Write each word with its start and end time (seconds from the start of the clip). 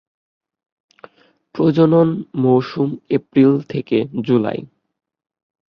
প্রজনন 1.55 2.09
মৌসুম 2.35 2.89
এপ্রিল 3.09 3.51
থেকে 3.69 3.97
জুলাই। 4.23 4.59